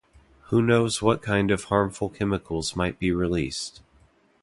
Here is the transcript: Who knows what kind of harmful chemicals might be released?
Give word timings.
Who 0.49 0.63
knows 0.63 0.99
what 1.03 1.21
kind 1.21 1.51
of 1.51 1.65
harmful 1.65 2.09
chemicals 2.09 2.75
might 2.75 2.97
be 2.97 3.11
released? 3.11 3.83